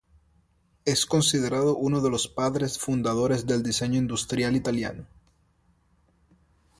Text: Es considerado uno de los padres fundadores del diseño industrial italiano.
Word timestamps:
Es 0.83 1.05
considerado 1.05 1.75
uno 1.75 2.01
de 2.01 2.09
los 2.09 2.27
padres 2.27 2.79
fundadores 2.79 3.45
del 3.45 3.61
diseño 3.61 3.99
industrial 3.99 4.55
italiano. 4.55 5.05